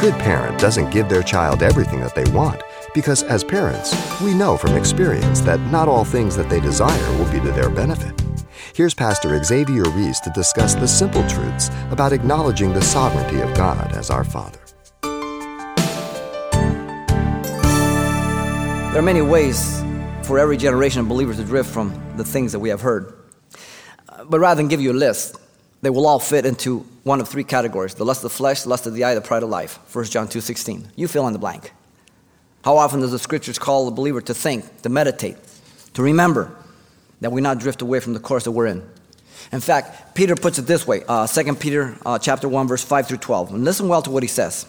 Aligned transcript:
good 0.00 0.14
parent 0.14 0.58
doesn't 0.58 0.88
give 0.88 1.10
their 1.10 1.22
child 1.22 1.62
everything 1.62 2.00
that 2.00 2.14
they 2.14 2.24
want 2.32 2.62
because, 2.94 3.22
as 3.24 3.44
parents, 3.44 3.94
we 4.22 4.32
know 4.32 4.56
from 4.56 4.74
experience 4.74 5.40
that 5.42 5.60
not 5.70 5.88
all 5.88 6.06
things 6.06 6.34
that 6.34 6.48
they 6.48 6.58
desire 6.58 7.18
will 7.18 7.30
be 7.30 7.38
to 7.38 7.52
their 7.52 7.68
benefit. 7.68 8.18
Here's 8.74 8.94
Pastor 8.94 9.42
Xavier 9.44 9.82
Reese 9.90 10.18
to 10.20 10.30
discuss 10.30 10.74
the 10.74 10.88
simple 10.88 11.20
truths 11.28 11.68
about 11.90 12.14
acknowledging 12.14 12.72
the 12.72 12.80
sovereignty 12.80 13.40
of 13.42 13.54
God 13.54 13.92
as 13.92 14.08
our 14.08 14.24
Father. 14.24 14.58
There 18.92 18.98
are 18.98 19.02
many 19.02 19.20
ways 19.20 19.84
for 20.22 20.38
every 20.38 20.56
generation 20.56 21.00
of 21.00 21.08
believers 21.08 21.36
to 21.36 21.44
drift 21.44 21.68
from 21.68 22.16
the 22.16 22.24
things 22.24 22.52
that 22.52 22.58
we 22.58 22.70
have 22.70 22.80
heard. 22.80 23.12
But 24.24 24.40
rather 24.40 24.56
than 24.56 24.68
give 24.68 24.80
you 24.80 24.92
a 24.92 24.94
list, 24.94 25.38
they 25.82 25.90
will 25.90 26.06
all 26.06 26.18
fit 26.18 26.46
into 26.46 26.86
one 27.02 27.20
of 27.20 27.28
three 27.28 27.44
categories 27.44 27.94
the 27.94 28.04
lust 28.04 28.24
of 28.24 28.30
the 28.30 28.36
flesh, 28.36 28.62
the 28.62 28.68
lust 28.68 28.86
of 28.86 28.94
the 28.94 29.04
eye, 29.04 29.14
the 29.14 29.20
pride 29.20 29.42
of 29.42 29.48
life. 29.48 29.78
1 29.94 30.04
John 30.06 30.28
2.16. 30.28 30.86
You 30.96 31.08
fill 31.08 31.26
in 31.26 31.32
the 31.32 31.38
blank. 31.38 31.72
How 32.64 32.76
often 32.76 33.00
does 33.00 33.10
the 33.10 33.18
scriptures 33.18 33.58
call 33.58 33.86
the 33.86 33.90
believer 33.90 34.20
to 34.20 34.34
think, 34.34 34.82
to 34.82 34.88
meditate, 34.88 35.36
to 35.94 36.02
remember 36.02 36.54
that 37.20 37.32
we 37.32 37.40
not 37.40 37.58
drift 37.58 37.80
away 37.80 38.00
from 38.00 38.12
the 38.12 38.20
course 38.20 38.44
that 38.44 38.50
we're 38.50 38.66
in? 38.66 38.86
In 39.52 39.60
fact, 39.60 40.14
Peter 40.14 40.36
puts 40.36 40.58
it 40.58 40.66
this 40.66 40.86
way, 40.86 41.02
uh, 41.08 41.26
2 41.26 41.54
Peter 41.54 41.96
uh, 42.04 42.18
chapter 42.18 42.48
1, 42.48 42.68
verse 42.68 42.84
5 42.84 43.08
through 43.08 43.18
12. 43.18 43.54
And 43.54 43.64
listen 43.64 43.88
well 43.88 44.02
to 44.02 44.10
what 44.10 44.22
he 44.22 44.28
says. 44.28 44.66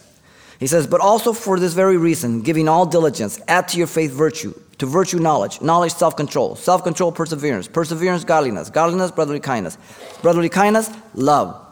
He 0.60 0.68
says, 0.68 0.88
But 0.88 1.02
also 1.02 1.34
for 1.34 1.60
this 1.60 1.74
very 1.74 1.98
reason, 1.98 2.42
giving 2.42 2.70
all 2.70 2.86
diligence, 2.86 3.40
add 3.48 3.68
to 3.70 3.78
your 3.78 3.88
faith 3.88 4.12
virtue, 4.12 4.54
to 4.78 4.86
virtue 4.86 5.20
knowledge, 5.20 5.62
knowledge 5.62 5.94
self 5.94 6.16
control, 6.16 6.56
self 6.56 6.84
control 6.84 7.12
perseverance, 7.12 7.68
perseverance 7.68 8.24
godliness, 8.24 8.70
godliness 8.70 9.12
brotherly 9.12 9.40
kindness, 9.40 9.78
brotherly 10.22 10.50
kindness 10.50 10.90
love. 11.14 11.71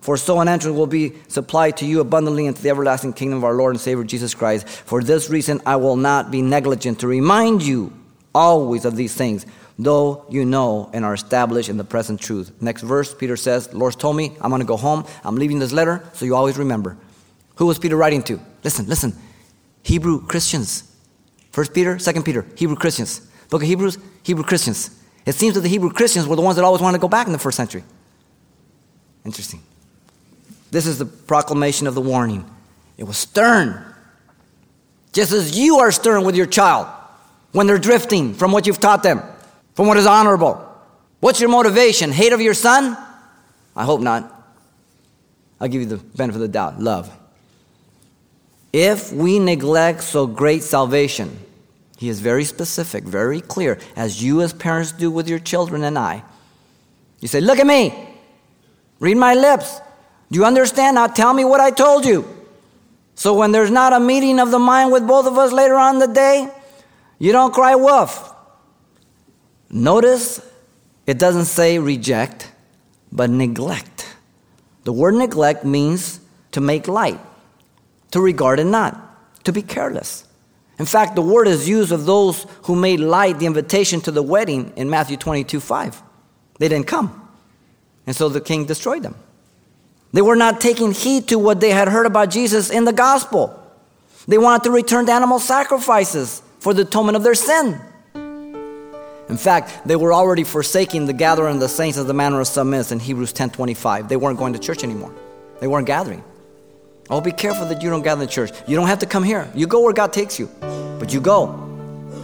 For 0.00 0.16
so 0.16 0.40
an 0.40 0.48
entrance 0.48 0.76
will 0.76 0.86
be 0.86 1.14
supplied 1.28 1.76
to 1.78 1.86
you 1.86 2.00
abundantly 2.00 2.46
into 2.46 2.62
the 2.62 2.70
everlasting 2.70 3.12
kingdom 3.12 3.38
of 3.38 3.44
our 3.44 3.54
Lord 3.54 3.74
and 3.74 3.80
Savior 3.80 4.04
Jesus 4.04 4.34
Christ. 4.34 4.68
For 4.68 5.02
this 5.02 5.28
reason, 5.28 5.60
I 5.66 5.76
will 5.76 5.96
not 5.96 6.30
be 6.30 6.40
negligent 6.40 7.00
to 7.00 7.08
remind 7.08 7.62
you 7.62 7.92
always 8.34 8.84
of 8.84 8.96
these 8.96 9.14
things, 9.14 9.44
though 9.78 10.24
you 10.30 10.44
know 10.44 10.90
and 10.92 11.04
are 11.04 11.14
established 11.14 11.68
in 11.68 11.76
the 11.76 11.84
present 11.84 12.20
truth. 12.20 12.52
Next 12.60 12.82
verse, 12.82 13.12
Peter 13.12 13.36
says, 13.36 13.72
Lord's 13.74 13.96
told 13.96 14.16
me, 14.16 14.36
I'm 14.40 14.50
going 14.50 14.60
to 14.60 14.66
go 14.66 14.76
home. 14.76 15.04
I'm 15.24 15.36
leaving 15.36 15.58
this 15.58 15.72
letter, 15.72 16.08
so 16.12 16.24
you 16.24 16.36
always 16.36 16.56
remember. 16.58 16.96
Who 17.56 17.66
was 17.66 17.78
Peter 17.78 17.96
writing 17.96 18.22
to? 18.24 18.40
Listen, 18.62 18.86
listen. 18.86 19.14
Hebrew 19.82 20.24
Christians. 20.26 20.84
First 21.50 21.74
Peter, 21.74 21.98
Second 21.98 22.24
Peter, 22.24 22.46
Hebrew 22.56 22.76
Christians. 22.76 23.20
Book 23.50 23.62
of 23.62 23.68
Hebrews, 23.68 23.98
Hebrew 24.22 24.44
Christians. 24.44 24.90
It 25.26 25.34
seems 25.34 25.54
that 25.54 25.62
the 25.62 25.68
Hebrew 25.68 25.90
Christians 25.90 26.26
were 26.26 26.36
the 26.36 26.42
ones 26.42 26.56
that 26.56 26.64
always 26.64 26.80
wanted 26.80 26.98
to 26.98 27.00
go 27.00 27.08
back 27.08 27.26
in 27.26 27.32
the 27.32 27.38
first 27.38 27.56
century. 27.56 27.82
Interesting. 29.24 29.60
This 30.70 30.86
is 30.86 30.98
the 30.98 31.06
proclamation 31.06 31.86
of 31.86 31.94
the 31.94 32.00
warning. 32.00 32.48
It 32.96 33.04
was 33.04 33.16
stern. 33.16 33.84
Just 35.12 35.32
as 35.32 35.58
you 35.58 35.78
are 35.78 35.90
stern 35.90 36.24
with 36.24 36.36
your 36.36 36.46
child 36.46 36.86
when 37.52 37.66
they're 37.66 37.78
drifting 37.78 38.34
from 38.34 38.52
what 38.52 38.66
you've 38.66 38.80
taught 38.80 39.02
them, 39.02 39.22
from 39.74 39.86
what 39.86 39.96
is 39.96 40.06
honorable. 40.06 40.64
What's 41.20 41.40
your 41.40 41.50
motivation? 41.50 42.12
Hate 42.12 42.32
of 42.32 42.40
your 42.40 42.54
son? 42.54 42.96
I 43.74 43.84
hope 43.84 44.00
not. 44.00 44.34
I'll 45.60 45.68
give 45.68 45.80
you 45.80 45.88
the 45.88 45.96
benefit 45.96 46.36
of 46.36 46.42
the 46.42 46.48
doubt. 46.48 46.80
Love. 46.80 47.10
If 48.72 49.12
we 49.12 49.38
neglect 49.38 50.02
so 50.02 50.26
great 50.26 50.62
salvation, 50.62 51.38
he 51.96 52.08
is 52.08 52.20
very 52.20 52.44
specific, 52.44 53.04
very 53.04 53.40
clear, 53.40 53.78
as 53.96 54.22
you 54.22 54.42
as 54.42 54.52
parents 54.52 54.92
do 54.92 55.10
with 55.10 55.28
your 55.28 55.38
children 55.38 55.82
and 55.82 55.98
I. 55.98 56.22
You 57.20 57.28
say, 57.28 57.40
Look 57.40 57.58
at 57.58 57.66
me, 57.66 57.92
read 59.00 59.16
my 59.16 59.34
lips. 59.34 59.80
Do 60.30 60.38
you 60.38 60.44
understand? 60.44 60.96
Now 60.96 61.06
tell 61.06 61.32
me 61.32 61.44
what 61.44 61.60
I 61.60 61.70
told 61.70 62.04
you. 62.04 62.28
So 63.14 63.34
when 63.34 63.50
there's 63.50 63.70
not 63.70 63.92
a 63.92 64.00
meeting 64.00 64.38
of 64.38 64.50
the 64.50 64.58
mind 64.58 64.92
with 64.92 65.06
both 65.06 65.26
of 65.26 65.38
us 65.38 65.52
later 65.52 65.74
on 65.74 65.96
in 65.96 65.98
the 66.00 66.14
day, 66.14 66.48
you 67.18 67.32
don't 67.32 67.52
cry 67.52 67.74
wolf. 67.74 68.34
Notice 69.70 70.40
it 71.06 71.18
doesn't 71.18 71.46
say 71.46 71.78
reject, 71.78 72.52
but 73.10 73.30
neglect. 73.30 74.06
The 74.84 74.92
word 74.92 75.14
neglect 75.14 75.64
means 75.64 76.20
to 76.52 76.60
make 76.60 76.86
light, 76.86 77.20
to 78.12 78.20
regard 78.20 78.60
it 78.60 78.64
not, 78.64 79.44
to 79.44 79.52
be 79.52 79.62
careless. 79.62 80.24
In 80.78 80.86
fact, 80.86 81.16
the 81.16 81.22
word 81.22 81.48
is 81.48 81.68
used 81.68 81.90
of 81.90 82.06
those 82.06 82.46
who 82.62 82.76
made 82.76 83.00
light 83.00 83.38
the 83.40 83.46
invitation 83.46 84.00
to 84.02 84.12
the 84.12 84.22
wedding 84.22 84.72
in 84.76 84.88
Matthew 84.88 85.16
22 85.16 85.60
5. 85.60 86.02
They 86.58 86.68
didn't 86.68 86.86
come. 86.86 87.28
And 88.06 88.14
so 88.14 88.28
the 88.28 88.40
king 88.40 88.64
destroyed 88.64 89.02
them. 89.02 89.16
They 90.12 90.22
were 90.22 90.36
not 90.36 90.60
taking 90.60 90.92
heed 90.92 91.28
to 91.28 91.38
what 91.38 91.60
they 91.60 91.70
had 91.70 91.88
heard 91.88 92.06
about 92.06 92.30
Jesus 92.30 92.70
in 92.70 92.84
the 92.84 92.92
gospel. 92.92 93.54
They 94.26 94.38
wanted 94.38 94.64
to 94.64 94.70
return 94.70 95.06
to 95.06 95.12
animal 95.12 95.38
sacrifices 95.38 96.42
for 96.60 96.74
the 96.74 96.82
atonement 96.82 97.16
of 97.16 97.22
their 97.22 97.34
sin. 97.34 97.80
In 98.14 99.36
fact, 99.36 99.86
they 99.86 99.96
were 99.96 100.12
already 100.12 100.44
forsaking 100.44 101.06
the 101.06 101.12
gathering 101.12 101.56
of 101.56 101.60
the 101.60 101.68
saints 101.68 101.98
as 101.98 102.06
the 102.06 102.14
manner 102.14 102.40
of 102.40 102.46
some 102.46 102.72
is 102.72 102.92
in 102.92 102.98
Hebrews 102.98 103.32
10:25. 103.32 104.08
They 104.08 104.16
weren't 104.16 104.38
going 104.38 104.54
to 104.54 104.58
church 104.58 104.82
anymore. 104.82 105.12
They 105.60 105.66
weren't 105.66 105.86
gathering. 105.86 106.24
Oh, 107.10 107.20
be 107.20 107.32
careful 107.32 107.66
that 107.66 107.82
you 107.82 107.90
don't 107.90 108.02
gather 108.02 108.22
in 108.22 108.28
church. 108.28 108.52
You 108.66 108.76
don't 108.76 108.86
have 108.86 108.98
to 109.00 109.06
come 109.06 109.22
here. 109.22 109.50
You 109.54 109.66
go 109.66 109.80
where 109.80 109.92
God 109.92 110.12
takes 110.12 110.38
you. 110.38 110.48
But 110.98 111.12
you 111.12 111.20
go. 111.20 111.64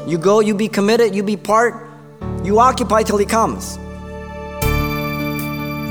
You 0.06 0.18
go, 0.18 0.40
you 0.40 0.54
be 0.54 0.68
committed, 0.68 1.14
you 1.14 1.22
be 1.22 1.36
part, 1.36 1.86
you 2.42 2.58
occupy 2.58 3.02
till 3.02 3.16
He 3.16 3.24
comes. 3.24 3.78